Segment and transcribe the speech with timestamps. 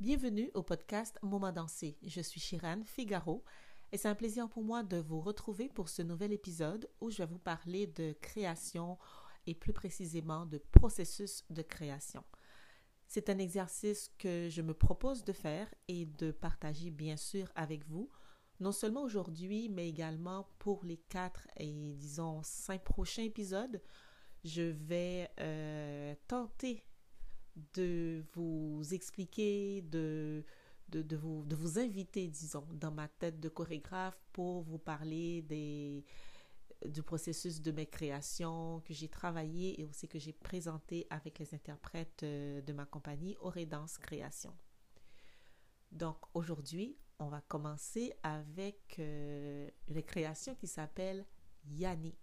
[0.00, 1.96] Bienvenue au podcast Moment dansé.
[2.02, 3.42] Je suis Chiran Figaro
[3.90, 7.18] et c'est un plaisir pour moi de vous retrouver pour ce nouvel épisode où je
[7.18, 8.98] vais vous parler de création
[9.46, 12.22] et plus précisément de processus de création.
[13.06, 17.86] C'est un exercice que je me propose de faire et de partager bien sûr avec
[17.86, 18.10] vous,
[18.64, 23.82] non seulement aujourd'hui, mais également pour les quatre et disons cinq prochains épisodes.
[24.42, 26.82] Je vais euh, tenter
[27.74, 30.44] de vous expliquer, de,
[30.88, 36.06] de, vous, de vous inviter, disons, dans ma tête de chorégraphe pour vous parler des,
[36.86, 41.54] du processus de mes créations que j'ai travaillé et aussi que j'ai présenté avec les
[41.54, 44.56] interprètes euh, de ma compagnie Aurédance Création.
[45.92, 51.24] Donc aujourd'hui, on va commencer avec euh, une création qui s'appelle
[51.70, 52.14] Yanni.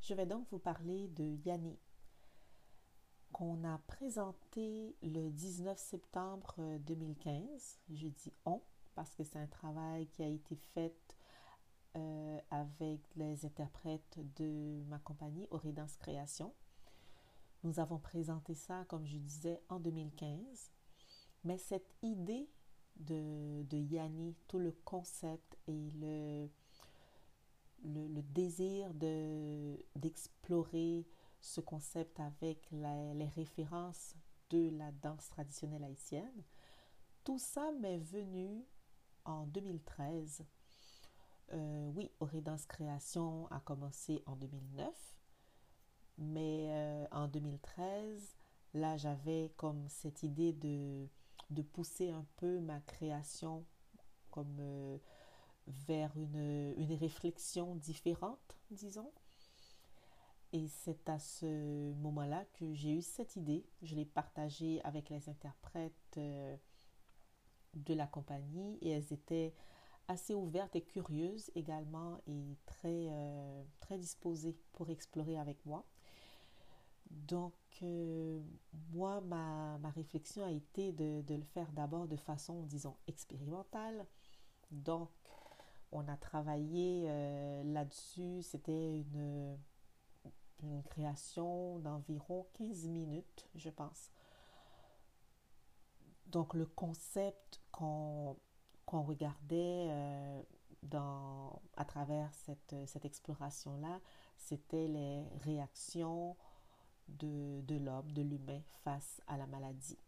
[0.00, 1.78] Je vais donc vous parler de Yanni,
[3.32, 7.80] qu'on a présenté le 19 septembre 2015.
[7.90, 8.62] Je dis on
[8.94, 11.17] parce que c'est un travail qui a été fait
[11.96, 16.52] euh, avec les interprètes de ma compagnie Aurédance Création.
[17.64, 20.70] Nous avons présenté ça, comme je disais, en 2015.
[21.44, 22.48] Mais cette idée
[22.96, 26.48] de, Yanni, tout le concept et le,
[27.84, 28.92] le, désir
[29.94, 31.06] d'explorer
[31.40, 34.14] ce concept avec les références
[34.50, 36.44] de la danse traditionnelle haïtienne,
[37.24, 38.64] tout ça m'est venu
[39.24, 40.44] en 2013.
[41.52, 44.88] Euh, oui, Aurédance Création a commencé en 2009,
[46.18, 48.36] mais euh, en 2013,
[48.74, 51.08] là, j'avais comme cette idée de,
[51.50, 53.64] de pousser un peu ma création
[54.30, 54.98] comme euh,
[55.66, 59.10] vers une, une, réflexion différente, disons.
[60.52, 63.66] Et c'est à ce moment-là que j'ai eu cette idée.
[63.82, 66.56] Je l'ai partagée avec les interprètes euh,
[67.74, 69.54] de la compagnie et elles étaient
[70.08, 75.84] assez ouvertes et curieuses également et très, euh, très disposées pour explorer avec moi.
[77.10, 78.40] Donc, euh,
[78.92, 84.06] moi, ma, ma, réflexion a été de, de le faire d'abord de façon, disons, expérimentale.
[84.70, 85.10] Donc,
[85.92, 88.42] on a travaillé euh, là-dessus.
[88.42, 89.56] C'était une,
[90.62, 94.10] une, création d'environ 15 minutes, je pense.
[96.26, 98.36] Donc, le concept qu'on
[98.96, 100.42] regardait euh,
[100.82, 104.00] dans, à travers cette, cette exploration-là,
[104.36, 106.36] c'était les réactions
[107.08, 109.98] de, l'homme, de l'humain face à la maladie.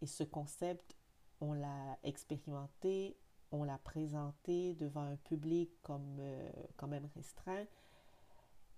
[0.00, 0.96] Et ce concept,
[1.40, 3.16] on l'a expérimenté
[3.52, 7.66] on l'a présenté devant un public comme euh, quand même restreint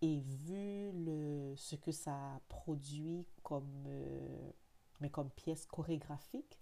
[0.03, 4.51] et vu le, ce que ça produit comme, euh,
[5.01, 6.59] mais comme pièce chorégraphique,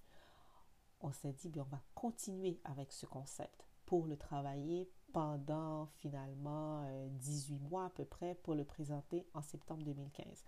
[1.03, 6.85] on s'est dit, bien, on va continuer avec ce concept pour le travailler pendant finalement
[7.11, 10.45] 18 euh, mois à peu près pour le présenter en septembre 2015.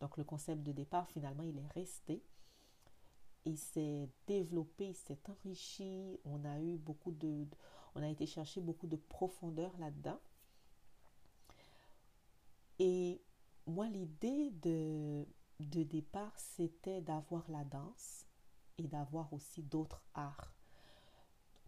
[0.00, 2.22] Donc le concept de départ, finalement, il est resté
[3.48, 6.20] il s'est développé, il s'est enrichi.
[6.24, 7.46] On a eu beaucoup de,
[7.94, 10.20] on a été chercher beaucoup de profondeur là-dedans.
[12.78, 13.20] Et
[13.66, 15.26] moi, l'idée de,
[15.60, 18.26] de départ, c'était d'avoir la danse
[18.78, 20.54] et d'avoir aussi d'autres arts.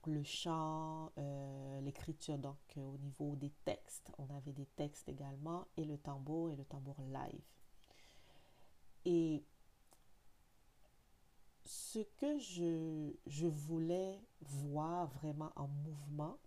[0.07, 5.67] Le chant, euh, l'écriture, donc euh, au niveau des textes, on avait des textes également,
[5.77, 7.43] et le tambour et le tambour live.
[9.05, 9.45] Et
[11.67, 16.39] ce que je, je voulais voir vraiment en mouvement,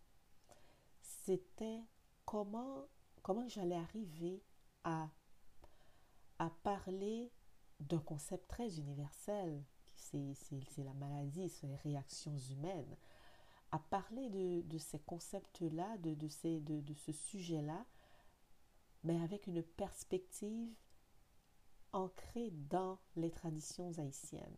[1.02, 1.82] c'était
[2.26, 2.88] comment,
[3.22, 4.44] comment j'allais arriver
[4.84, 5.10] à,
[6.40, 7.32] à parler
[7.80, 9.64] d'un concept très universel,
[10.36, 12.96] c'est la maladie, c'est les réactions humaines,
[13.72, 17.86] à parler de, ces concepts-là, de, ce sujet-là,
[19.04, 20.74] mais avec une perspective
[21.92, 24.58] ancrée dans les traditions haïtiennes.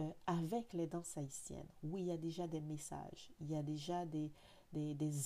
[0.00, 1.68] Euh, avec les danses haïtiennes.
[1.84, 4.32] Oui, il y a déjà des messages, il y a déjà des,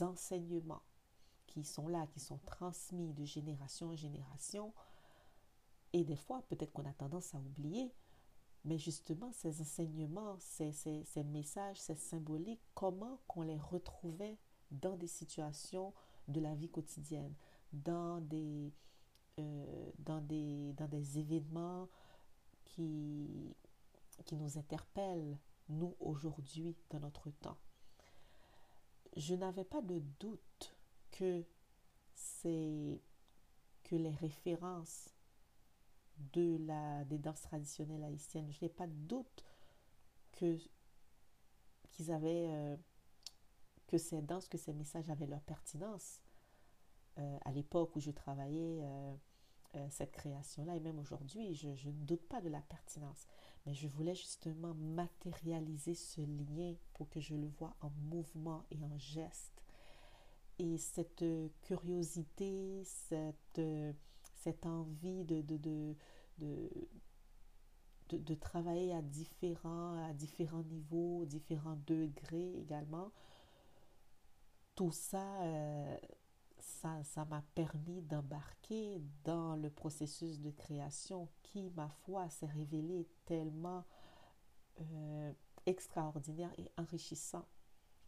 [0.03, 0.83] enseignements
[1.47, 4.75] qui sont là, qui sont transmis de génération en génération.
[5.95, 7.95] Et des fois, peut-être qu'on a tendance à oublier,
[8.69, 14.37] mais justement, ces enseignements, ces, ces, messages, ces symboliques, comment qu'on les retrouvait
[14.71, 15.95] dans des situations
[16.29, 17.33] de la vie quotidienne,
[17.73, 18.75] dans des,
[19.39, 21.89] euh, dans des, dans des événements
[22.67, 23.57] qui,
[24.27, 25.39] qui nous interpelle,
[25.71, 27.57] nous, aujourd'hui, dans notre temps?
[29.17, 30.77] Je n'avais pas de doute
[31.11, 31.43] que
[32.43, 35.09] que les références
[36.33, 39.45] de la, des danses traditionnelles haïtiennes, je n'ai pas de doute
[40.33, 40.57] que
[41.91, 42.77] qu'ils avaient euh,
[43.87, 46.21] que ces danses, que ces messages avaient leur pertinence.
[47.19, 49.15] Euh, à l'époque où je travaillais euh,
[49.91, 53.27] cette création-là, et même aujourd'hui, je, je, ne doute pas de la pertinence.
[53.67, 58.85] Mais je voulais justement matérialiser ce lien pour que je le vois en mouvement et
[58.85, 59.65] en geste.
[60.61, 61.25] Et cette
[61.63, 63.61] curiosité, cette,
[64.39, 65.95] cette envie de,
[68.41, 73.11] travailler à différents, à différents niveaux, différents degrés également,
[74.75, 75.97] tout ça, euh,
[76.59, 83.09] ça, ça m'a permis d'embarquer dans le processus de création qui, ma foi, s'est révélé
[83.25, 83.85] tellement
[84.81, 85.33] euh,
[85.67, 87.47] extraordinaire et enrichissant.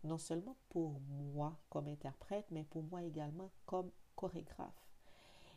[0.04, 4.89] Non seulement pour moi comme interprète, mais pour moi également comme chorégraphe.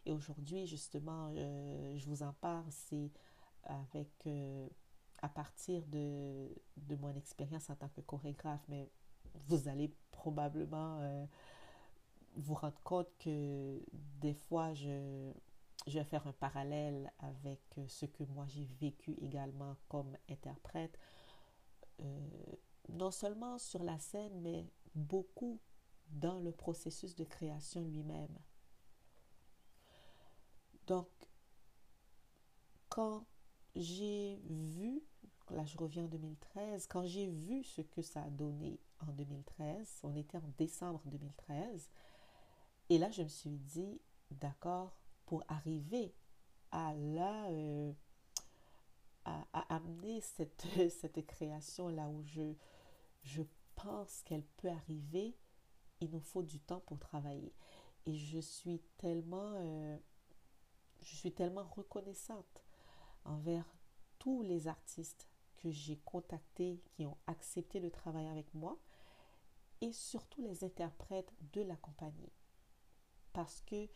[0.05, 3.11] Et aujourd'hui, justement, euh, je vous en parle, c'est
[3.63, 4.67] avec, euh,
[5.21, 8.89] à partir de, de mon expérience en tant que chorégraphe, mais
[9.47, 11.25] vous allez probablement euh,
[12.35, 13.81] vous rendre compte que
[14.19, 15.31] des fois, je,
[15.88, 20.97] je vais faire un parallèle avec ce que moi j'ai vécu également comme interprète,
[22.89, 24.65] non seulement sur la scène, mais
[24.95, 25.59] beaucoup
[26.07, 28.38] dans le processus de création lui-même.
[30.88, 31.07] Donc,
[32.89, 33.25] quand
[33.75, 35.01] j'ai vu,
[35.50, 40.01] là je reviens en 2013, quand j'ai vu ce que ça a donné en 2013,
[40.03, 41.89] on était en décembre 2013,
[42.89, 44.01] et là je me suis dit,
[44.31, 44.95] d'accord,
[45.25, 46.13] pour arriver
[46.71, 47.50] à la...
[47.50, 47.94] Euh,
[49.25, 52.53] à, amener cette, cette création là où je,
[53.24, 53.41] je
[53.75, 55.38] pense qu'elle peut arriver,
[56.01, 57.53] il nous faut du temps pour travailler.
[58.06, 59.53] Et je suis tellement...
[59.56, 59.97] Euh,
[61.03, 62.63] je suis tellement reconnaissante
[63.25, 63.65] envers
[64.19, 68.77] tous les artistes que j'ai contactés, qui ont accepté de travailler avec moi,
[69.81, 72.31] et surtout les interprètes de la compagnie.
[73.33, 73.89] Parce que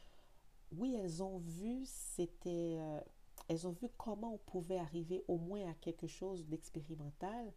[0.71, 2.99] oui, elles ont vu, c'était, euh,
[3.47, 7.53] elles ont vu comment on pouvait arriver au moins à quelque chose d'expérimental,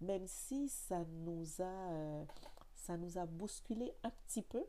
[0.00, 2.24] même si ça nous a, euh,
[2.74, 4.64] ça nous a bousculé un petit peu,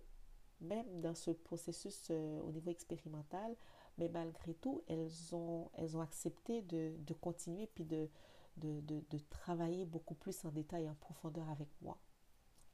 [0.61, 3.55] même dans ce processus euh, au niveau expérimental,
[3.97, 8.09] mais malgré tout, elles ont, elles ont accepté de, de continuer puis de,
[8.57, 11.97] de, de, travailler beaucoup plus en détail, en profondeur avec moi.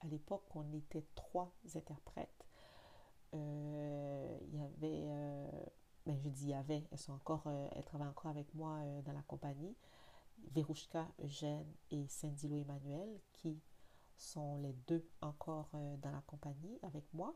[0.01, 2.45] À l'époque, on était trois interprètes.
[3.33, 5.47] Euh, il y avait, euh,
[6.05, 7.43] ben je dis il y avait, elles, sont encore,
[7.75, 9.75] elles travaillent encore avec moi dans la compagnie.
[10.53, 13.61] Verouchka, Eugène et Cindy Emmanuel, qui
[14.17, 15.69] sont les deux encore
[16.01, 17.35] dans la compagnie avec moi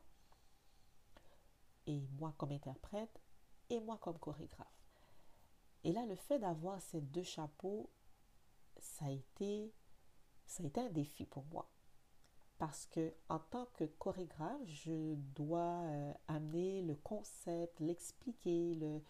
[1.88, 3.22] et moi comme interprète
[3.70, 4.68] et moi comme chorégraphe.
[5.84, 7.90] Et là, le fait d'avoir ces deux chapeaux,
[8.78, 9.72] ça a été,
[10.46, 11.70] ça a été un défi pour moi.
[12.58, 19.02] Parce que en tant que chorégraphe, je dois euh, amener le concept, l'expliquer, le,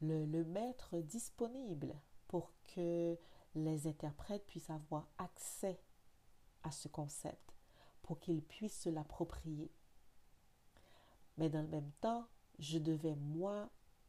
[0.00, 1.94] le, le mettre disponible
[2.28, 3.18] pour que
[3.54, 5.80] les interprètes puissent avoir accès
[6.62, 7.54] à ce concept,
[8.02, 9.72] pour qu'ils puissent se l'approprier.
[11.36, 12.26] Mais dans le même temps,
[12.58, 13.68] je devais, moi,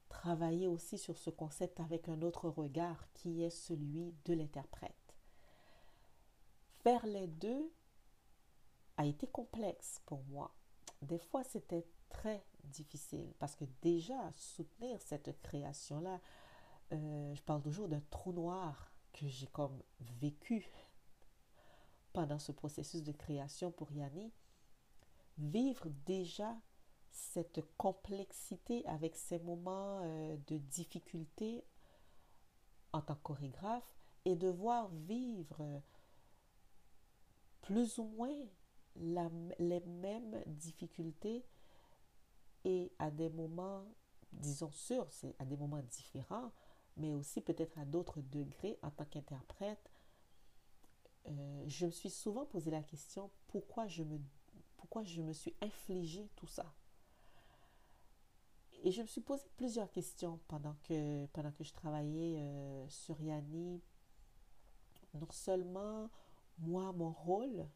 [0.10, 4.94] travailler aussi sur ce concept avec un autre regard qui est celui de l'interprète.
[6.84, 7.72] Faire les deux
[8.96, 10.56] a été complexe pour moi.
[11.02, 16.20] Des fois, c'était très difficile parce que déjà, soutenir cette création-là,
[16.94, 20.70] euh, je parle toujours d'un trou noir que j'ai comme vécu
[22.14, 24.32] pendant ce processus de création pour Yanni.
[25.38, 26.56] Vivre déjà
[27.12, 31.64] cette complexité avec ces moments euh, de difficulté
[32.94, 35.82] en tant que chorégraphe et devoir vivre
[37.62, 38.36] plus ou moins
[39.60, 41.46] les mêmes difficultés
[42.66, 43.86] et à des moments,
[44.32, 46.52] disons sûrs, c'est à des moments différents,
[46.98, 49.92] mais aussi peut-être à d'autres degrés en tant qu'interprète.
[51.28, 54.20] Euh, je me suis souvent posé la question pourquoi je me,
[54.78, 56.74] pourquoi je me suis infligé tout ça?
[58.84, 63.20] Et je me suis posé plusieurs questions pendant que, pendant que je travaillais euh, sur
[63.22, 63.82] Yanni.
[65.14, 66.10] Non seulement
[66.60, 67.68] moi, mon rôle,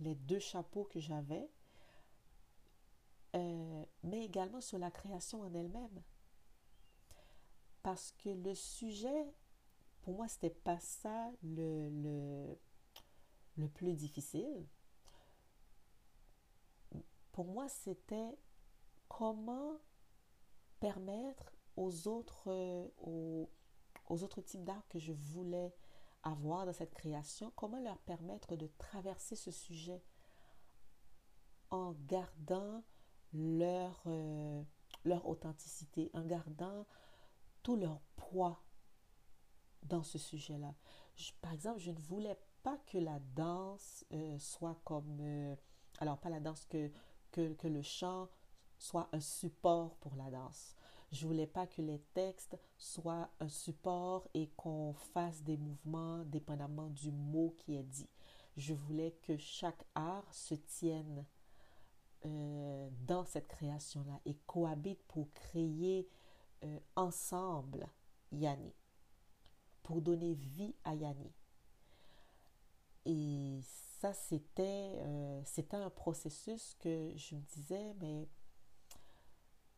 [0.00, 1.48] les deux chapeaux que j'avais,
[3.36, 6.02] euh, mais également sur la création en elle-même.
[7.82, 9.34] parce que le sujet,
[10.02, 12.58] pour moi, c'était pas ça le, le,
[13.56, 14.66] le plus difficile.
[17.32, 18.36] Pour moi, c'était
[19.08, 19.78] comment
[20.82, 23.48] permettre aux autres, euh, aux,
[24.08, 25.72] aux autres types d'art que je voulais
[26.24, 30.02] avoir dans cette création, comment leur permettre de traverser ce sujet
[31.70, 32.82] en gardant
[33.32, 34.60] leur, euh,
[35.04, 36.84] leur authenticité, en gardant
[37.62, 38.60] tout leur poids
[39.84, 40.74] dans ce sujet-là.
[41.40, 45.56] Par exemple, je ne voulais pas que la danse euh, soit comme...
[45.98, 46.90] Alors, pas la danse, que,
[47.30, 48.28] que, que, le chant
[48.82, 50.74] soit un support pour la danse.
[51.12, 56.88] Je voulais pas que les textes soient un support et qu'on fasse des mouvements dépendamment
[56.88, 58.08] du mot qui est dit.
[58.56, 61.24] Je voulais que chaque art se tienne
[62.24, 66.08] euh, dans cette création-là et cohabitent pour créer
[66.64, 67.86] euh, ensemble
[68.32, 68.74] Yanni,
[69.82, 71.32] pour donner vie à Yanni.
[73.04, 73.60] Et
[74.00, 78.28] ça, c'était euh, un processus que je me disais, mais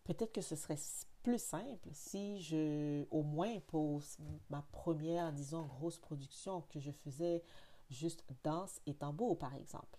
[0.04, 0.78] peut-être que ce serait
[1.22, 4.02] plus simple si je, au moins pour
[4.50, 7.42] ma première, disons, grosse production que je faisais
[7.90, 9.98] juste danse et tambour, par exemple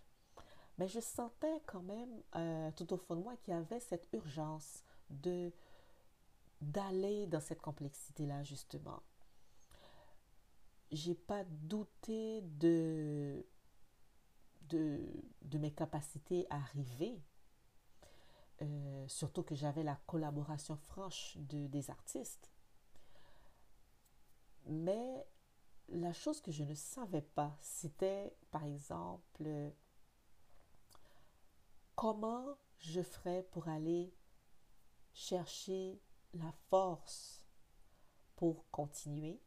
[0.78, 4.08] mais je sentais quand même euh, tout au fond de moi qu'il y avait cette
[4.14, 5.52] urgence de
[6.62, 9.04] d'aller dans cette complexité-là, justement.
[10.92, 13.46] J'ai pas douté de,
[14.70, 15.02] de,
[15.42, 17.22] de, mes capacités à arriver,
[18.62, 22.52] euh, surtout que j'avais la collaboration franche de, des artistes.
[24.68, 25.28] Mais
[25.90, 29.74] la chose que je ne savais pas, c'était, par exemple,
[31.96, 34.14] comment je ferais pour aller
[35.14, 36.02] chercher
[36.34, 37.46] la force
[38.36, 39.40] pour continuer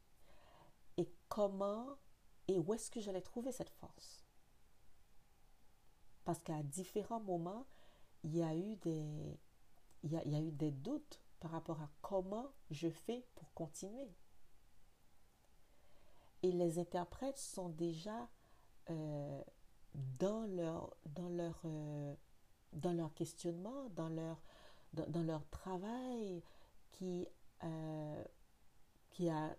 [0.97, 1.99] et comment
[2.49, 4.25] et où est-ce que j'allais trouver cette force.
[6.25, 7.67] Parce qu'à différents moments,
[8.25, 9.38] il y a eu des,
[10.02, 13.25] il y a, il y a eu des doutes par rapport à comment je fais
[13.34, 14.10] pour continuer.
[16.42, 18.28] Et les interprètes sont déjà
[18.90, 19.42] euh,
[20.18, 22.14] dans leur, dans leur euh,
[22.72, 24.42] dans leur questionnement, dans leur,
[24.92, 26.42] dans, leur travail
[26.90, 27.26] qui,
[27.64, 28.25] euh,
[29.10, 29.56] qui a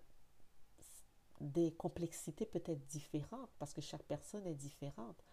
[1.40, 5.24] des complexités peut-être différentes parce que chaque personne est différente.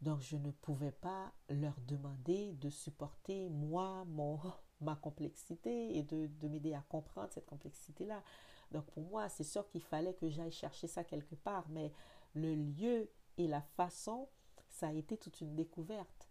[0.00, 4.40] Donc je ne pouvais pas leur demander de supporter moi, mon,
[4.80, 8.22] ma complexité et de, de m'aider à comprendre cette complexité-là.
[8.70, 11.92] Donc pour moi, c'est sûr qu'il fallait que j'aille chercher ça quelque part, mais
[12.34, 14.28] le lieu et la façon,
[14.68, 16.30] ça a été toute une découverte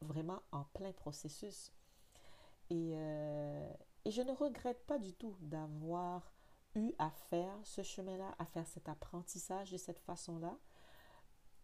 [0.00, 1.72] vraiment en plein processus.
[2.70, 3.72] Et, euh,
[4.04, 6.32] et je ne regrette pas du tout d'avoir
[6.74, 10.58] eu à faire ce chemin-là, à faire cet apprentissage de cette façon-là,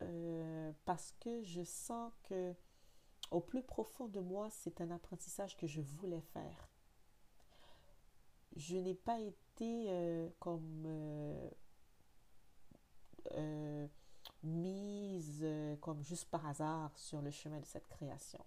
[0.03, 2.55] euh, parce que je sens que
[3.31, 6.69] au plus profond de moi, c'est un apprentissage que je voulais faire.
[8.57, 10.87] Je n'ai pas été euh, comme
[14.43, 18.45] mise euh, comme juste par hasard sur le chemin de cette création.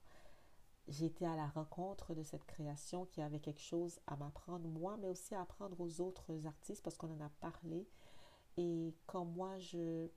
[0.88, 4.98] J'ai été à la rencontre de cette création qui avait quelque chose à m'apprendre moi,
[4.98, 7.88] mais aussi à apprendre aux autres artistes parce qu'on en a parlé.
[8.58, 10.08] Et quand moi, je,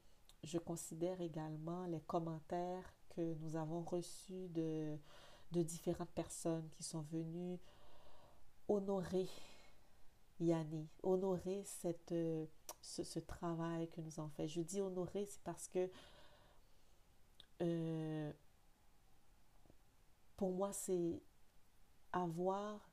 [0.42, 4.96] je considère également les commentaires que nous avons reçus de,
[5.52, 7.58] de différentes personnes qui sont venues
[8.68, 9.28] honorer
[10.40, 12.46] Yanni, honorer cette, euh,
[12.80, 14.46] ce, travail que nous avons fait.
[14.46, 15.90] Je dis honorer, c'est parce que
[17.60, 18.32] euh,
[20.36, 21.20] pour moi, c'est
[22.12, 22.92] avoir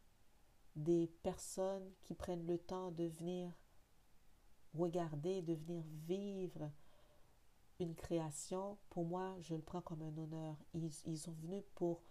[0.75, 3.51] des personnes qui prennent le temps de venir
[4.73, 6.71] regarder, de venir vivre
[7.79, 10.55] une création, pour moi, je le prends comme un honneur.
[10.73, 12.01] Ils, ils sont venus pour...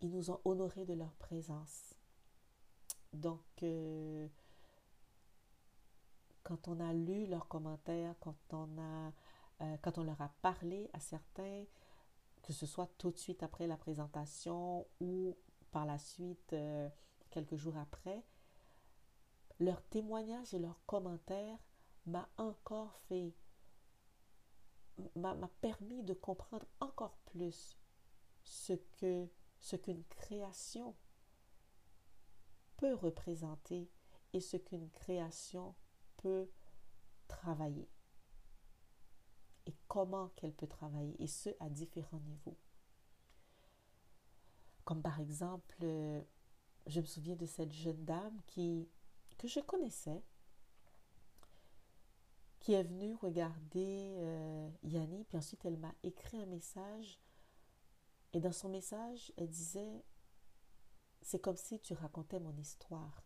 [0.00, 1.94] Ils nous ont honorés de leur présence.
[3.12, 4.28] Donc, euh,
[6.42, 9.12] quand on a lu leurs commentaires, quand on, a,
[9.62, 11.64] euh, quand on leur a parlé à certains,
[12.42, 15.36] que ce soit tout de suite après la présentation ou
[15.70, 16.88] par la suite euh,
[17.30, 18.24] quelques jours après,
[19.58, 21.58] leur témoignage et leurs commentaires
[22.06, 23.34] m'a encore fait,
[25.16, 27.76] m'a permis de comprendre encore plus
[28.42, 29.28] ce que
[29.58, 30.94] ce qu'une création
[32.76, 33.90] peut représenter
[34.32, 35.74] et ce qu'une création
[36.16, 36.48] peut
[37.28, 37.88] travailler
[39.66, 42.56] et comment qu'elle peut travailler et ce à différents niveaux.
[44.84, 46.22] Comme par exemple, euh,
[46.86, 48.86] je me souviens de cette jeune dame que
[49.44, 50.22] je connaissais,
[52.60, 57.18] qui est venue regarder euh, Yanni, puis ensuite elle m'a écrit un message.
[58.32, 60.04] Et dans son message, elle disait,
[61.22, 63.24] c'est comme si tu racontais mon histoire.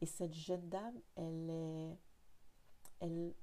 [0.00, 1.98] Et cette jeune dame, elle est,
[3.00, 3.34] elle,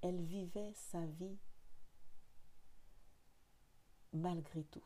[0.00, 1.38] elle vivait sa vie
[4.12, 4.84] malgré tout.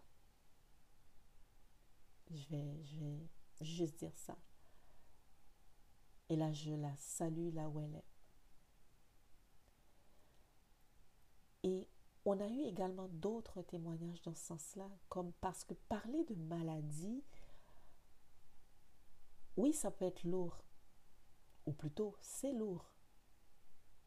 [2.30, 3.28] Je vais, je vais
[3.60, 4.36] juste dire ça.
[6.28, 8.04] Et là, je la salue là où elle est.
[11.62, 11.88] Et
[12.24, 17.22] on a eu également d'autres témoignages dans ce sens-là, comme parce que parler de maladie,
[19.56, 20.62] oui, ça peut être lourd,
[21.66, 22.92] ou plutôt c'est lourd,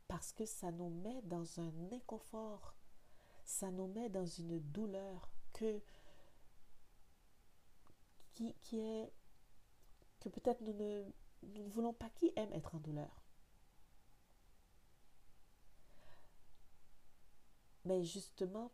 [0.07, 2.75] parce que ça nous met dans un inconfort,
[3.45, 5.81] ça nous met dans une douleur que
[8.33, 9.11] qui, qui est
[10.19, 11.05] que peut-être nous ne
[11.43, 13.23] nous ne voulons pas qui aime être en douleur.
[17.85, 18.71] Mais justement,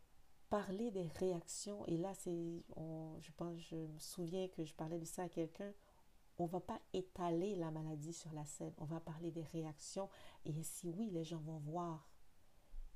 [0.48, 5.04] parler des réactions, et là, c'est, je pense, je me souviens que je parlais de
[5.04, 5.72] ça à quelqu'un,
[6.38, 10.08] on va pas étaler la maladie sur la scène, on va parler des réactions,
[10.44, 12.10] et ainsi, oui, les gens vont voir,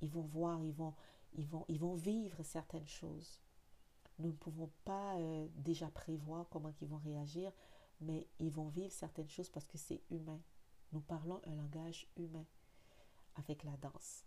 [0.00, 0.94] ils vont voir, ils vont,
[1.32, 3.40] ils vont, ils vont vivre certaines choses.
[4.18, 7.52] Nous ne pouvons pas euh, déjà prévoir comment ils vont réagir,
[8.00, 10.40] mais ils vont vivre certaines choses parce que c'est humain.
[10.92, 12.46] Nous parlons un langage humain
[13.36, 14.24] avec la danse.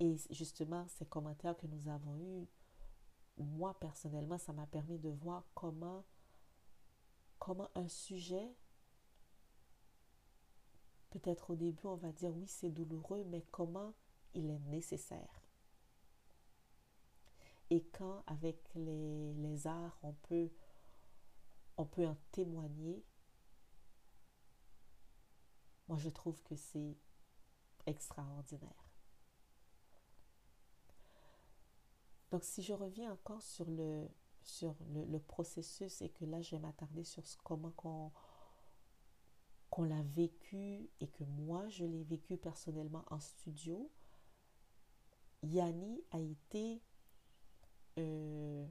[0.00, 2.48] Et justement, ces commentaires que nous avons eus,
[3.38, 6.04] moi personnellement, ça m'a permis de voir comment,
[7.38, 8.54] comment un sujet,
[11.10, 13.94] peut-être au début on va dire oui c'est douloureux, mais comment
[14.34, 15.42] il est nécessaire.
[17.70, 20.50] Et quand avec les, les arts on peut
[21.76, 23.04] on peut en témoigner.
[25.88, 26.96] Moi, je trouve que c'est
[27.86, 28.92] extraordinaire.
[32.30, 34.08] Donc, si je reviens encore sur le,
[35.28, 38.10] processus et que là, je vais m'attarder sur comment qu'on
[39.68, 43.90] qu'on l'a vécu et que moi, je l'ai vécu personnellement en studio,
[45.42, 46.82] Yanni a été
[47.98, 48.66] euh,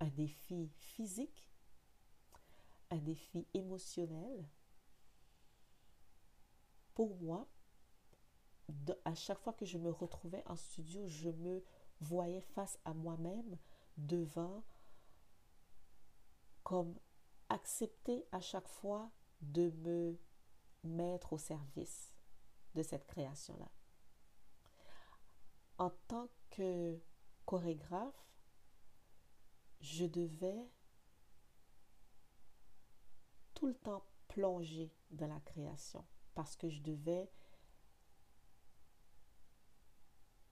[0.00, 1.50] un défi physique
[2.90, 4.48] un défi émotionnel.
[6.94, 7.48] Pour moi,
[9.04, 11.62] à chaque fois que je me retrouvais en studio, je me
[12.00, 13.58] voyais face à moi-même
[13.96, 14.64] devant
[16.62, 16.98] comme
[17.48, 20.18] accepter à chaque fois de me
[20.82, 22.14] mettre au service
[22.74, 23.70] de cette création-là.
[25.78, 26.98] En tant que
[27.44, 28.26] chorégraphe,
[29.80, 30.68] je devais
[33.64, 37.30] le temps plongé dans la création parce que je devais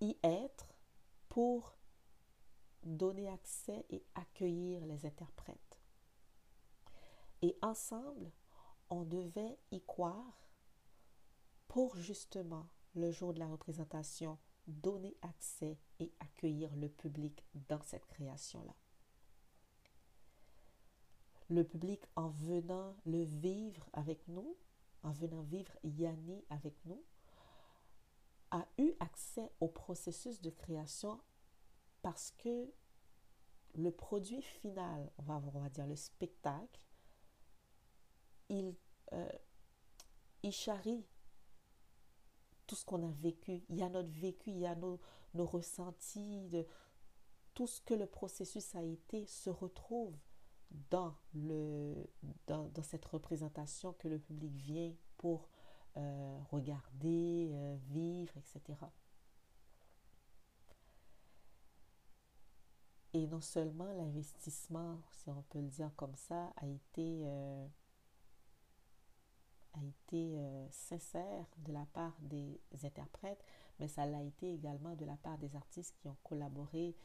[0.01, 0.75] y être
[1.29, 1.77] pour
[2.83, 5.81] donner accès et accueillir les interprètes.
[7.43, 8.33] Et ensemble,
[8.89, 10.49] on devait y croire
[11.69, 18.07] pour justement le jour de la représentation donner accès et accueillir le public dans cette
[18.07, 18.75] création-là
[21.49, 24.57] le public en venant le vivre avec nous,
[25.03, 27.03] en venant vivre Yanni avec nous,
[28.51, 31.21] a eu accès au processus de création
[32.03, 32.73] parce que
[33.75, 36.87] le produit final, on va, dire le spectacle,
[38.49, 38.75] il,
[39.13, 39.29] euh,
[40.43, 41.05] il charrie
[42.67, 43.65] tout ce qu'on a vécu.
[43.69, 45.01] Il y a notre vécu, il y a nos,
[45.35, 46.49] ressentis,
[47.55, 50.17] tout ce que le processus a été se retrouve
[50.91, 51.95] dans, le,
[52.47, 55.49] dans, cette représentation que le public vient pour
[55.97, 58.79] euh, regarder, euh, vivre, etc.
[63.13, 67.67] Et non seulement l'investissement, si on peut le dire comme ça, a été, euh,
[69.75, 70.37] a été
[70.71, 73.45] sincère de la part des interprètes,
[73.79, 76.97] mais ça l'a été également de la part des artistes qui ont collaboré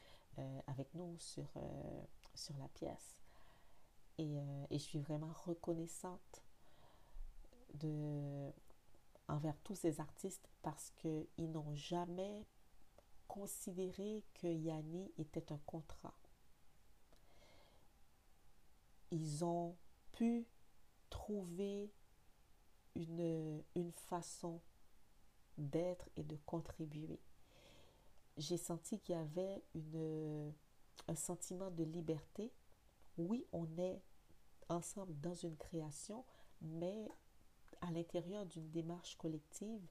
[0.66, 1.48] avec nous sur,
[2.34, 3.19] sur la pièce.
[4.20, 6.44] Euh, et, je suis vraiment reconnaissante
[7.76, 8.52] de,
[9.28, 12.46] envers tous ces artistes parce qu'ils n'ont jamais
[13.28, 16.16] considéré que Yanni était un contrat.
[19.12, 19.76] Ils ont
[20.12, 20.46] pu
[21.10, 21.92] trouver
[22.96, 24.60] une, une façon
[25.58, 27.20] d'être et de contribuer.
[28.38, 30.54] J'ai senti qu'il y avait une,
[31.08, 32.52] un sentiment de liberté
[33.20, 34.02] oui, on est
[34.70, 36.24] ensemble dans une création,
[36.62, 37.10] mais
[37.82, 39.86] à l'intérieur d'une démarche collective,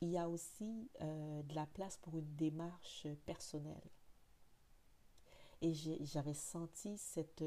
[0.00, 3.90] il y a aussi euh, de la place pour une démarche personnelle.
[5.62, 7.44] Et j'avais senti cette,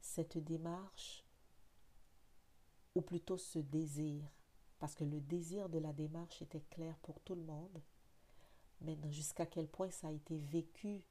[0.00, 1.24] cette démarche,
[2.94, 4.22] ou plutôt ce désir,
[4.78, 7.82] parce que le désir de la démarche était clair pour tout le monde.
[8.80, 11.04] Mais jusqu'à quel point ça a été vécu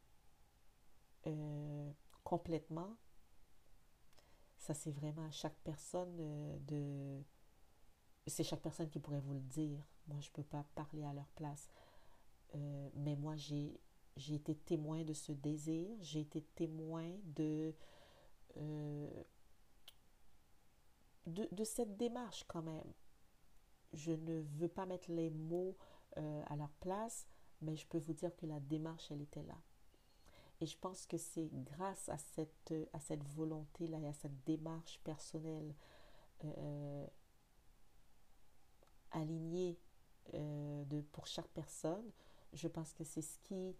[1.27, 1.91] euh,
[2.23, 2.97] complètement,
[4.62, 7.24] ça c'est vraiment à chaque personne euh, de...
[8.28, 9.84] C'est chaque personne qui pourrait vous le dire.
[10.08, 11.67] Moi, je ne peux pas parler à leur place.
[12.56, 13.80] Euh, mais moi, j'ai
[14.17, 17.74] j'ai été témoin de ce désir, j'ai été témoin de,
[21.26, 22.91] de, de, cette démarche quand même.
[23.93, 25.78] Je ne veux pas mettre les mots
[26.17, 27.26] à leur place,
[27.62, 29.58] mais je peux vous dire que la démarche, elle était là.
[30.62, 35.00] Et je pense que c'est grâce à cette, à cette volonté-là et à cette démarche
[35.04, 35.74] personnelle
[36.45, 37.08] euh,
[39.10, 39.80] alignée
[40.36, 42.12] euh, de, pour chaque personne,
[42.54, 43.76] je pense que c'est ce qui,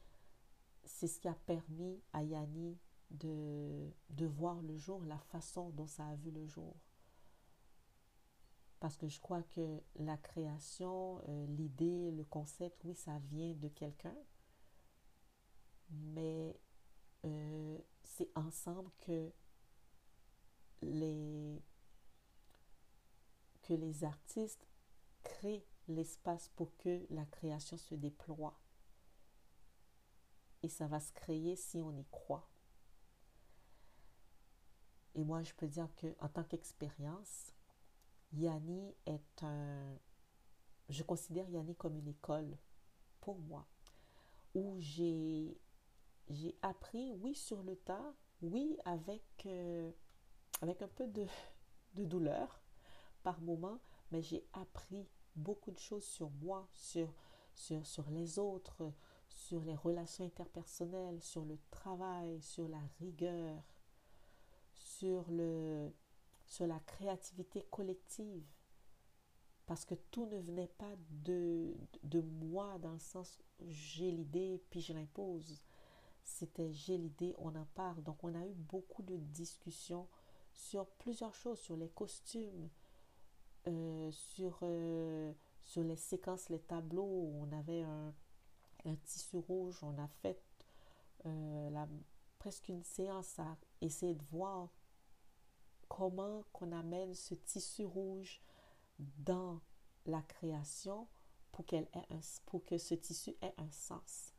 [0.84, 2.80] c'est ce qui a permis à Yanni
[3.12, 6.76] de, de voir le jour, la façon dont ça a vu le jour.
[8.80, 13.68] Parce que je crois que la création, euh, l'idée, le concept, oui, ça vient de
[13.68, 14.18] quelqu'un.
[15.92, 16.60] Mais
[17.26, 19.32] euh, c'est ensemble que
[20.82, 21.62] les,
[23.62, 24.68] que les artistes
[25.24, 28.60] créent l'espace pour que la création se déploie.
[30.64, 32.48] Et ça va se créer si on y croit.
[35.16, 37.54] Et moi, je peux dire que en tant qu'expérience,
[38.34, 39.98] Yanni est un...
[40.90, 42.58] Je considère Yanni comme une école
[43.20, 43.68] pour moi,
[44.54, 45.60] où j'ai
[46.32, 49.92] j'ai appris, oui, sur le tas, oui, avec, euh,
[50.62, 51.26] avec un peu de,
[51.96, 52.62] de douleur
[53.24, 53.80] par moment,
[54.12, 57.14] mais j'ai appris beaucoup de choses sur moi, sur,
[57.54, 58.92] sur, sur les autres,
[59.30, 63.64] sur les relations interpersonnelles, sur le travail, sur la rigueur,
[64.74, 65.92] sur, le,
[66.46, 68.46] sur la créativité collective.
[69.66, 73.40] Parce que tout ne venait pas de, de moi dans le sens
[73.70, 75.62] j'ai l'idée puis je l'impose
[76.24, 78.02] c'était j'ai l'idée, on en parle.
[78.04, 80.08] Donc on a eu beaucoup de discussions
[80.54, 82.70] sur plusieurs choses, sur les costumes,
[83.68, 87.32] euh, sur, euh, sur les séquences, les tableaux.
[87.36, 88.14] On avait un,
[89.06, 90.42] tissu rouge, on a fait
[91.28, 91.86] euh,
[92.40, 94.70] presque une séance à essayer de voir
[95.88, 98.42] comment qu'on amène ce tissu rouge
[98.98, 99.62] dans
[100.06, 101.08] la création
[101.52, 104.31] pour, qu'elle ait un, pour que ce tissu ait un sens.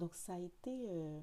[0.00, 1.20] Donc ça a été, euh,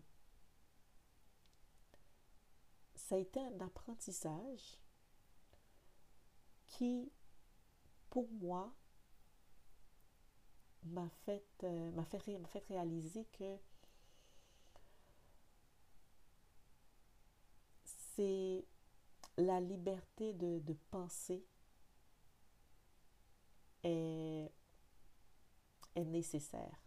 [2.95, 4.77] ça a été un apprentissage
[6.67, 7.11] qui,
[8.11, 8.71] pour moi,
[10.83, 11.91] m'a fait, euh,
[12.69, 13.57] réaliser que
[18.15, 18.63] c'est
[19.37, 21.43] la liberté de, de penser
[23.83, 24.51] est,
[25.95, 26.86] est nécessaire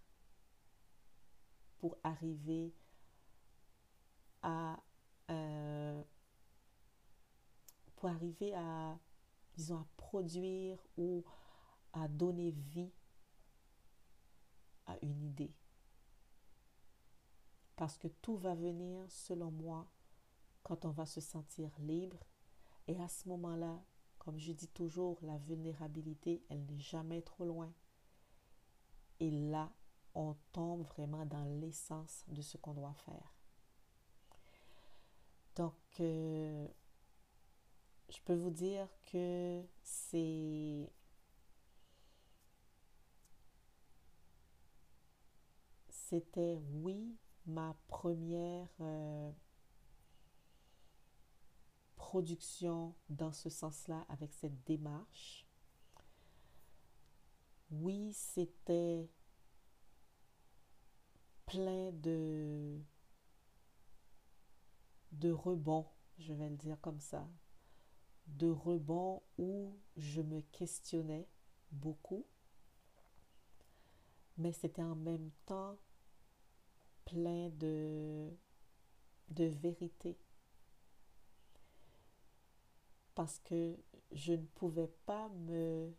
[1.81, 2.75] pour arriver
[4.43, 4.79] à
[5.31, 6.03] euh,
[7.97, 8.99] pour arriver à
[9.55, 11.25] disons à produire ou
[11.93, 12.93] à donner vie
[14.87, 15.53] à une idée.
[17.77, 19.91] Parce que tout va venir selon moi
[20.63, 22.27] quand on va se sentir libre.
[22.87, 23.83] Et à ce moment-là
[24.19, 27.73] comme je dis toujours la vulnérabilité elle n'est jamais trop loin.
[29.19, 29.73] Et là
[30.15, 33.35] on tombe vraiment dans l'essence de ce qu'on doit faire.
[35.57, 36.67] Donc, euh,
[38.09, 40.91] je peux vous dire que c'est...
[45.89, 49.31] C'était, oui, ma première euh,
[51.95, 55.47] production dans ce sens-là avec cette démarche.
[57.71, 59.09] Oui, c'était
[61.51, 62.79] plein de,
[65.11, 67.27] de rebonds, je vais le dire comme ça,
[68.29, 71.27] de rebonds où je me questionnais
[71.73, 72.25] beaucoup,
[74.39, 75.77] mais c'était en même temps
[77.05, 78.31] plein de,
[79.31, 80.17] de vérité.
[83.17, 83.77] Parce que
[84.13, 85.93] je ne pouvais pas me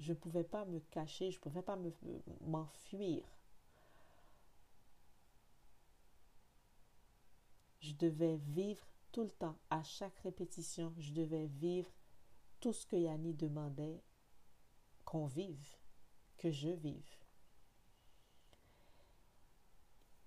[0.00, 1.78] je ne pouvais pas me cacher, je ne pouvais pas
[2.40, 3.22] m'enfuir
[7.82, 11.90] je devais vivre tout le temps, à chaque répétition, je devais vivre
[12.60, 14.02] tout ce que Yanni demandait
[15.04, 15.76] qu'on vive,
[16.38, 17.18] que je vive.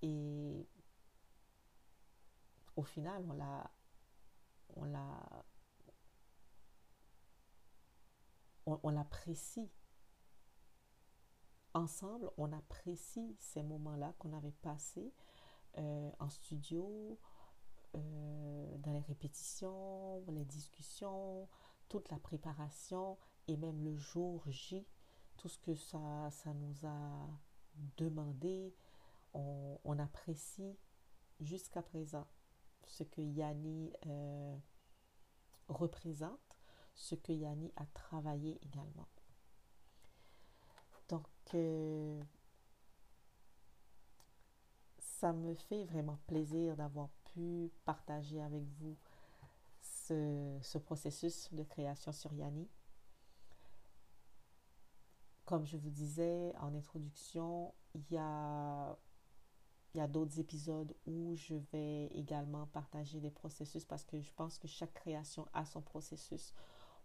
[0.02, 0.68] Et
[2.76, 3.72] au final, on l'a,
[4.76, 5.46] on l'a,
[8.66, 9.72] on, l'apprécie.
[11.74, 15.12] Ensemble, on apprécie ces moments-là qu'on avait passés
[15.78, 17.18] euh, en studio,
[17.96, 21.48] euh, dans les répétitions, les discussions,
[21.90, 24.86] toute la préparation et même le jour J,
[25.38, 27.28] tout ce que ça, ça nous a
[27.98, 28.74] demandé,
[29.34, 30.78] on, apprécie
[31.40, 32.28] jusqu'à présent
[32.86, 34.58] ce que Yanni euh,
[35.68, 36.58] représente,
[36.96, 39.08] ce que Yanni a travaillé également.
[41.10, 42.22] Donc, euh,
[45.00, 47.10] ça me fait vraiment plaisir d'avoir
[47.86, 48.96] partager avec vous
[49.82, 52.68] ce, ce, processus de création sur Yanni.
[55.46, 58.98] Comme je vous disais en introduction, il y a
[60.10, 64.94] d'autres épisodes où je vais également partager des processus parce que je pense que chaque
[64.94, 66.54] création a son processus.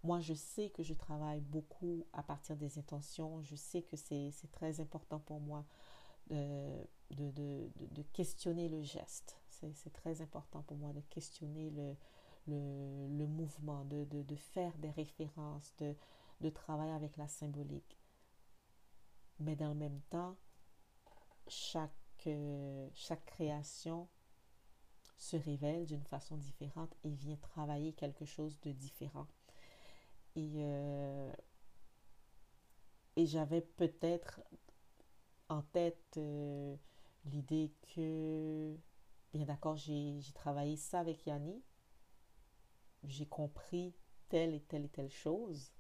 [0.03, 3.43] Moi, je sais que je travaille beaucoup à partir des intentions.
[3.43, 5.67] Je sais que c'est très important pour moi
[6.31, 9.40] de questionner le geste.
[9.75, 11.95] C'est très important pour moi de questionner le,
[12.47, 15.75] le, mouvement, de, faire des références,
[16.41, 17.99] de travailler avec la symbolique.
[19.39, 20.37] Mais dans le même temps,
[21.49, 24.09] chaque que chaque création
[25.17, 29.27] se révèle d'une façon différente et vient travailler quelque chose de différent.
[30.37, 31.33] Et, euh,
[33.17, 34.41] et j'avais peut-être
[35.49, 36.77] en tête euh,
[37.27, 38.77] l'idée que,
[39.33, 41.63] bien d'accord, j'ai travaillé ça avec Yanni,
[43.05, 43.95] j'ai compris
[44.29, 45.73] telle et telle et telle chose,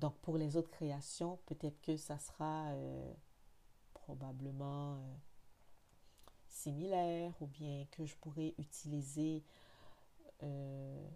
[0.00, 3.12] donc pour les autres créations, peut-être que ça sera euh,
[3.92, 5.14] probablement euh,
[6.48, 9.44] similaire ou bien que je pourrais utiliser
[10.42, 11.08] euh,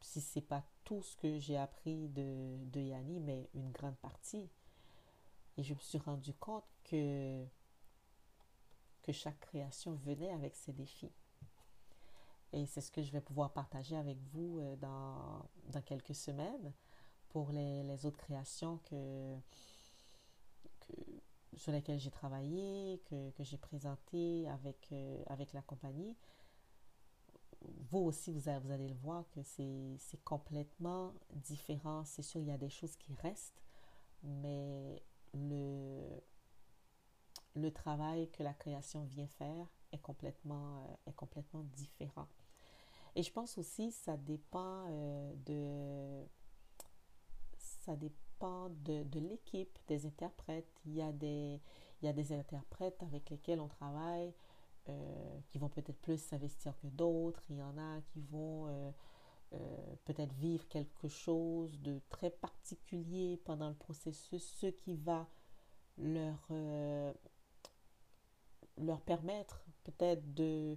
[0.00, 4.48] si c'est pas tout ce que j'ai appris de, de Yanni, mais une grande partie.
[5.56, 7.44] Et je me suis rendu compte que,
[9.06, 11.12] que chaque création venait avec ses défis.
[12.52, 16.72] Et c'est ce que je vais pouvoir partager avec vous euh, dans, dans quelques semaines
[17.28, 19.36] pour les, les autres créations que,
[20.80, 20.92] que,
[21.56, 26.16] sur lesquels j'ai travaillé, que, que j'ai présenté avec, euh, avec la compagnie,
[27.90, 32.04] vous aussi, vous, vous allez le voir que c'est complètement différent.
[32.04, 33.62] C'est sûr, il y a des choses qui restent,
[34.22, 35.02] mais
[35.34, 36.22] le,
[37.56, 42.28] le travail que la création vient faire est complètement, euh, est complètement différent.
[43.14, 46.26] Et je pense aussi ça dépend euh, de
[47.58, 50.68] ça dépend de, de l'équipe, des interprètes.
[50.84, 51.60] Il y, a des,
[52.02, 54.34] il y a des interprètes avec lesquels on travaille
[54.88, 57.42] euh, qui vont peut-être plus s'investir que d'autres.
[57.48, 58.92] Il y en a qui vont
[60.04, 65.28] peut-être vivre quelque chose de très particulier pendant le processus, ce qui va
[65.96, 66.48] leur,
[68.86, 70.76] leur permettre peut-être de,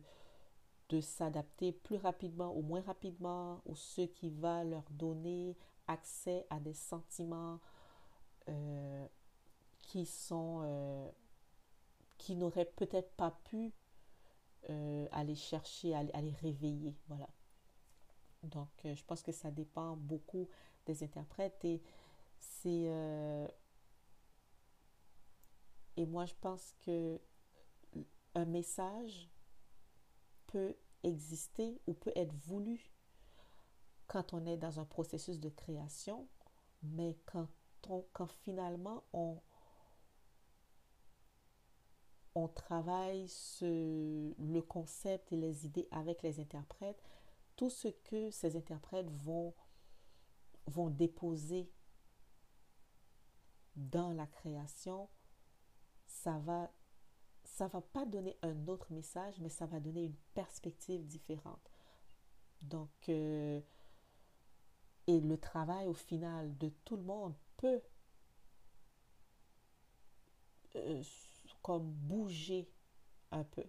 [0.89, 5.55] de s'adapter plus rapidement ou moins rapidement, ou ce qui va leur donner
[5.87, 7.59] accès à des sentiments
[8.47, 9.07] euh,
[9.81, 11.09] qui sont euh,
[12.17, 13.73] qui n'auraient peut-être pas pu
[14.69, 16.95] euh, aller chercher, aller, aller, réveiller.
[17.07, 17.27] Voilà.
[18.43, 20.47] Donc, je pense que ça dépend beaucoup
[20.85, 21.81] des interprètes et
[22.39, 22.89] c'est
[25.97, 27.19] et moi je pense que
[28.39, 29.30] un message
[30.47, 32.91] peut exister ou peut être voulu
[34.08, 36.28] quand on est dans un processus de création,
[36.82, 37.47] mais quand,
[37.88, 39.39] on, quand finalement on,
[42.34, 47.02] on travaille ce, le concept et les idées avec les interprètes,
[47.56, 49.54] tout ce que ces interprètes vont,
[50.65, 51.69] vont déposer
[53.75, 55.08] dans la création,
[56.08, 56.71] ça va
[57.59, 61.69] ça va pas donner un autre message, mais ça va donner une perspective différente.
[62.61, 63.59] Donc, euh,
[65.07, 67.81] et le travail au final de tout le monde peut
[70.77, 71.03] euh,
[71.61, 72.71] comme bouger
[73.31, 73.65] un peu.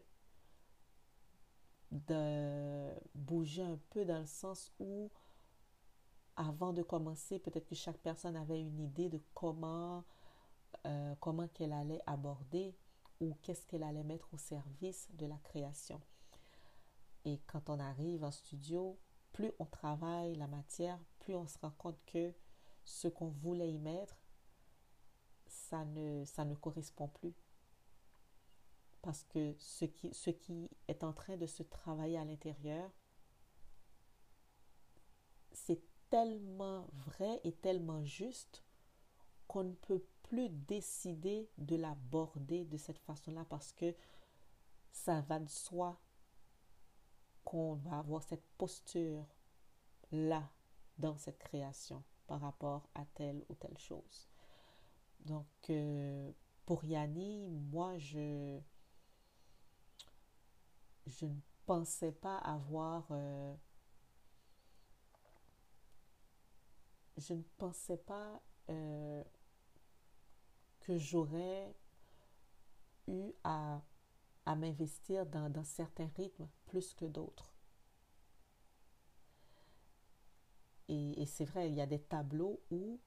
[1.91, 5.11] De bouger un peu dans le sens où
[6.37, 10.05] avant de commencer, peut-être que chaque personne avait une idée de comment,
[10.87, 12.77] euh, comment qu'elle allait aborder
[13.21, 16.01] ou qu'est-ce qu'elle allait mettre au service de la création.
[17.25, 18.99] Et quand on arrive en studio,
[19.33, 22.33] plus on travaille la matière, plus on se rend compte que
[22.85, 24.17] ce qu'on voulait y mettre,
[25.47, 27.35] ça ne, correspond plus.
[29.03, 32.91] Parce que ce qui, ce qui est en train de se travailler à l'intérieur,
[35.53, 38.65] c'est tellement vrai et tellement juste
[39.51, 43.97] qu'on ne peut plus décider de l'aborder de cette façon-là parce que
[44.93, 46.01] ça va de soi
[47.43, 49.27] qu'on va avoir cette posture
[50.13, 50.49] là
[50.99, 54.29] dans cette création par rapport à telle ou telle chose.
[55.19, 56.31] Donc, euh,
[56.65, 58.61] pour Yanni, moi, je,
[61.23, 61.35] ne
[61.67, 63.09] pensais pas avoir...
[63.11, 63.57] Euh,
[67.17, 69.25] je ne pensais pas euh,
[70.81, 71.75] que j'aurais
[73.07, 73.83] eu à,
[74.47, 77.55] à m'investir dans, dans certains rythmes plus que d'autres.
[80.89, 83.01] Et, et c'est vrai, il y a des tableaux où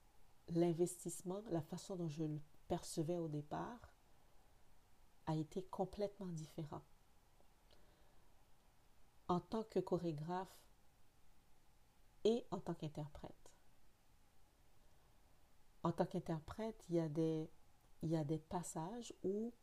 [0.50, 3.94] l'investissement, la façon dont je le percevais au départ,
[5.26, 6.84] a été complètement différent.
[9.28, 10.64] En tant que chorégraphe
[12.24, 13.52] et en tant qu'interprète.
[15.84, 17.50] En tant qu'interprète, il y a des,
[18.04, 19.54] il y a des passages où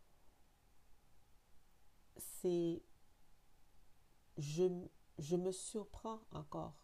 [2.17, 2.83] c'est
[4.39, 6.75] je, me surprends encore.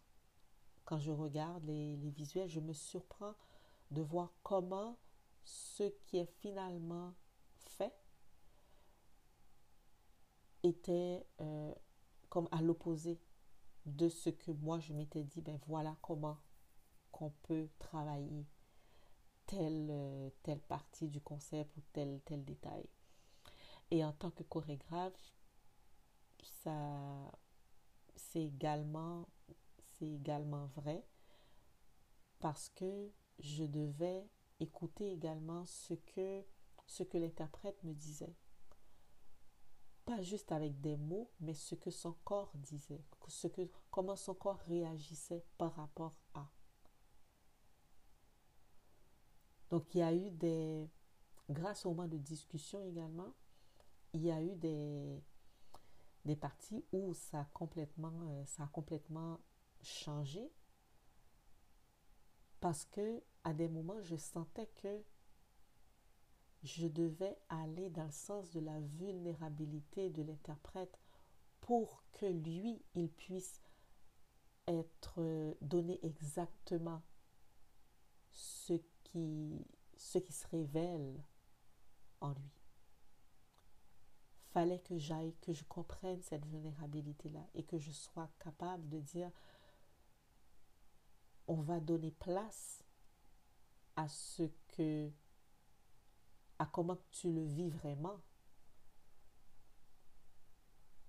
[0.85, 3.33] Quand je regarde les, les, visuels, je me surprends
[3.89, 4.97] de voir comment
[5.43, 7.15] ce qui est finalement
[7.57, 7.93] fait
[10.61, 11.73] était euh,
[12.29, 13.19] comme à l'opposé
[13.87, 16.37] de ce que moi je m'étais dit, ben voilà comment
[17.11, 18.45] qu'on peut travailler
[19.47, 22.85] telle, euh, telle partie du concept ou tel, tel détail.
[23.89, 25.33] Et en tant que chorégraphe,
[26.43, 27.31] ça,
[28.15, 29.27] c'est également,
[29.93, 31.05] c'est également vrai
[32.39, 34.29] parce que je devais
[34.59, 36.43] écouter également ce que,
[36.85, 38.35] ce que l'interprète me disait.
[40.05, 44.35] Pas juste avec des mots, mais ce que son corps disait, ce que, comment son
[44.35, 46.49] corps réagissait par rapport à.
[49.69, 50.89] Donc il y a eu des,
[51.49, 53.33] grâce au moment de discussion également,
[54.13, 55.21] il y a eu des,
[56.25, 59.39] des parties où ça a complètement, euh, ça a complètement
[59.81, 60.51] changé.
[62.59, 65.03] Parce que à des moments je sentais que
[66.63, 70.99] je devais aller dans le sens de la vulnérabilité de l'interprète
[71.61, 73.61] pour que lui il puisse
[74.67, 77.01] être euh, donné exactement
[78.31, 78.73] ce
[79.13, 81.23] ce qui se révèle
[82.21, 82.51] en lui.
[84.51, 89.31] Fallait que j'aille, que je comprenne cette vulnérabilité-là et que je sois capable de dire,
[91.47, 92.83] on va donner place
[93.95, 95.11] à ce que,
[96.59, 98.19] à comment tu le vis vraiment,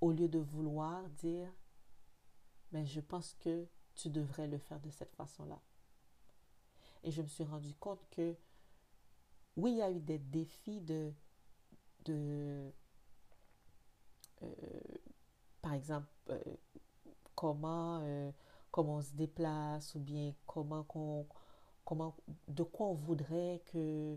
[0.00, 1.52] au lieu de vouloir dire,
[2.72, 5.60] mais je pense que tu devrais le faire de cette façon-là.
[7.04, 8.36] Et je me suis rendu compte que
[9.56, 11.12] oui, il y a eu des défis de,
[12.04, 12.72] de
[14.42, 14.46] euh,
[15.62, 16.40] par exemple, euh,
[17.34, 18.30] comment, euh,
[18.70, 20.84] comment on se déplace ou bien comment,
[21.84, 22.16] comment
[22.48, 24.16] de quoi on voudrait que,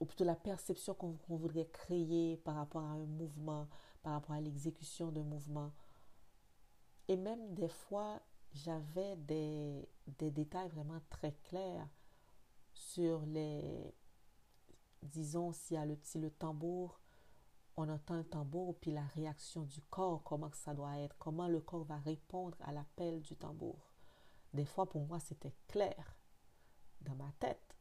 [0.00, 3.68] ou plutôt la perception qu'on, qu'on voudrait créer par rapport à un mouvement,
[4.02, 5.72] par rapport à l'exécution d'un mouvement.
[7.08, 8.20] Et même des fois,
[8.54, 11.88] j'avais des, des détails vraiment très clairs
[12.74, 13.94] sur les,
[15.02, 17.00] disons, si, le, si le tambour,
[17.76, 21.60] on entend un tambour, puis la réaction du corps, comment ça doit être, comment le
[21.60, 23.92] corps va répondre à l'appel du tambour.
[24.52, 26.16] Des fois, pour moi, c'était clair
[27.00, 27.76] dans ma tête.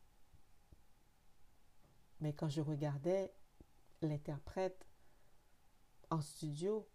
[2.22, 3.34] Mais quand je regardais
[4.02, 4.88] l'interprète
[6.10, 6.88] en studio,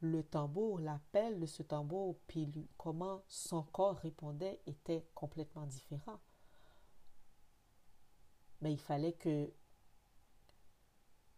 [0.00, 6.20] le tambour, l'appel de ce tambour, puis comment son corps répondait était complètement différent.
[8.60, 9.52] Mais il fallait que,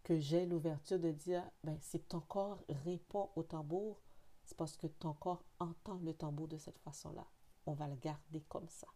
[0.03, 4.01] que j'ai l'ouverture de dire, ben, si ton corps répond au tambour,
[4.45, 7.27] c'est parce que ton corps entend le tambour de cette façon-là.
[7.67, 8.89] On va le garder comme ça.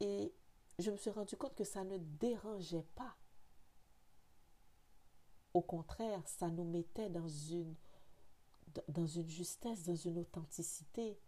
[0.00, 0.34] Et
[0.78, 3.16] je me suis rendu compte que ça ne dérangeait pas
[5.54, 7.76] au contraire, ça nous mettait dans une,
[9.28, 11.18] justesse, dans une authenticité.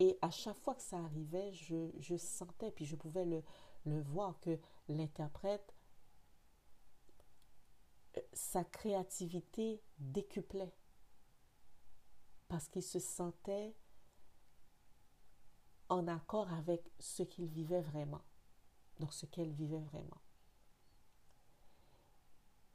[0.00, 3.42] Et à chaque fois que ça arrivait, je, je sentais, puis je pouvais le,
[3.84, 4.58] le voir, que
[4.88, 5.74] l'interprète,
[8.16, 10.72] euh, sa créativité décuplait
[12.48, 13.76] parce qu'il se sentait
[15.88, 18.22] en accord avec ce qu'il vivait vraiment,
[19.00, 20.20] donc ce qu'elle vivait vraiment.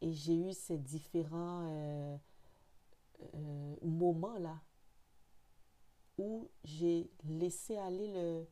[0.04, 2.18] Et j'ai eu ces différents euh,
[3.36, 4.62] euh, moments-là
[6.18, 8.46] où j'ai laissé aller le,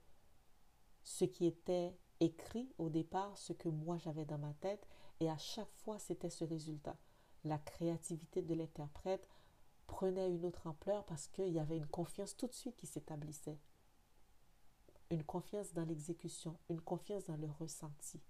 [1.04, 4.88] ce qui était écrit au départ, ce que moi j'avais dans ma tête,
[5.20, 6.95] et à chaque fois c'était ce résultat.
[7.43, 9.28] La créativité de l'interprète
[9.88, 13.60] prenait une autre ampleur parce qu'il y avait une confiance tout de suite qui s'établissait.
[15.10, 18.22] Une confiance dans l'exécution, une confiance dans le ressenti.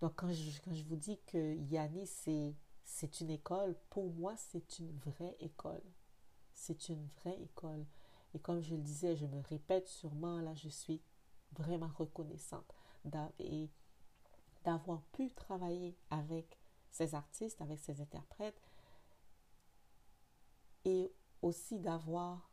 [0.00, 4.78] Donc quand je, quand je vous dis que Yanni, c'est, une école, pour moi, c'est
[4.78, 5.82] une vraie école.
[6.54, 7.84] C'est une vraie école.
[8.34, 11.02] Et comme je le disais, je me répète sûrement, là, je suis
[11.52, 12.74] vraiment reconnaissante
[14.64, 16.58] d'avoir pu travailler avec
[16.90, 18.60] ces artistes, avec ces interprètes,
[20.84, 22.50] et aussi d'avoir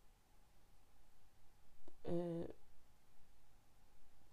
[2.07, 2.47] euh,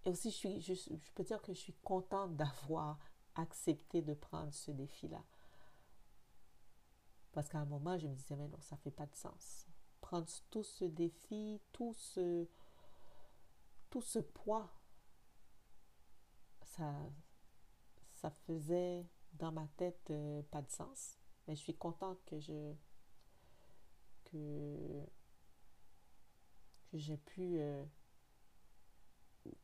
[0.05, 2.98] et aussi je, suis, je, peux dire que je suis contente d'avoir
[3.34, 5.22] accepté de prendre ce défi-là.
[7.32, 9.66] Parce qu'à un moment, je me disais, mais non, ça ne fait pas de sens.
[10.00, 12.46] Prendre tout ce défi, tout ce,
[13.90, 14.70] tout ce poids,
[16.62, 16.94] ça,
[18.12, 21.18] ça faisait dans ma tête euh, pas de sens.
[21.46, 22.74] Mais je suis contente que je
[24.24, 25.05] que,
[26.90, 27.84] que j'ai pu euh,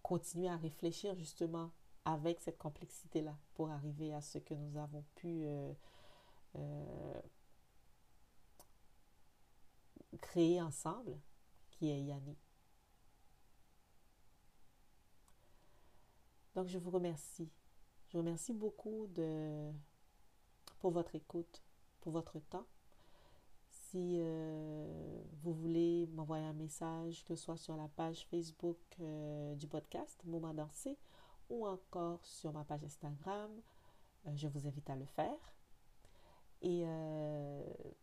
[0.03, 1.71] continuer à réfléchir justement
[2.05, 5.73] avec cette complexité-là pour arriver à ce que nous avons pu euh,
[6.57, 7.21] euh,
[10.21, 11.19] créer ensemble,
[11.71, 12.37] qui est Yanni.
[16.55, 17.51] Donc, je vous remercie.
[18.09, 19.71] Je vous remercie beaucoup de,
[20.81, 21.63] pour votre écoute,
[22.01, 22.67] pour votre temps.
[23.91, 24.87] Si euh,
[25.43, 30.23] vous voulez m'envoyer un message, que ce soit sur la page Facebook euh, du podcast
[30.27, 30.97] Moment Dansé
[31.49, 33.51] ou encore sur ma page Instagram,
[34.29, 35.55] euh, je vous invite à le faire.
[36.63, 36.85] Et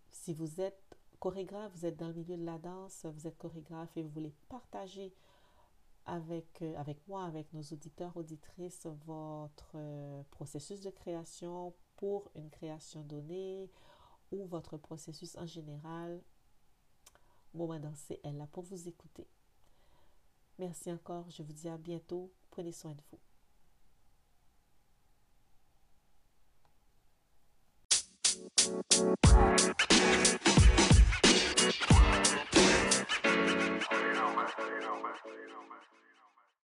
[0.09, 3.95] si vous êtes chorégraphe, vous êtes dans le milieu de la danse, vous êtes chorégraphe
[3.95, 5.13] et vous voulez partager
[6.05, 9.77] avec, avec moi, avec nos auditeurs, auditrices, votre
[10.31, 13.69] processus de création pour une création donnée
[14.31, 16.21] ou votre processus en général,
[17.53, 19.27] Moment Dansé est là pour vous écouter.
[20.59, 22.31] Merci encore, je vous dis à bientôt.
[22.51, 23.19] Prenez soin de vous.